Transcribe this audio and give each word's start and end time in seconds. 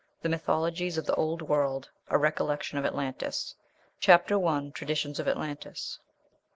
THE 0.23 0.29
MYTHOLOGIES 0.29 0.97
OF 0.97 1.05
THE 1.05 1.13
OLD 1.13 1.43
WORLD 1.43 1.91
A 2.07 2.17
RECOLLECTION 2.17 2.79
OF 2.79 2.85
ATLANTIS. 2.85 3.53
CHAPTER 3.99 4.43
I. 4.43 4.71
TRADITIONS 4.73 5.19
OF 5.19 5.27
ATLANTIS. 5.27 5.99